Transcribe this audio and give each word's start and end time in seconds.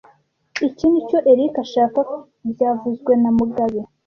Iki 0.67 0.85
nicyo 0.89 1.17
Eric 1.31 1.53
ashaka 1.65 1.99
byavuzwe 2.51 3.11
na 3.21 3.29
mugabe 3.37 3.79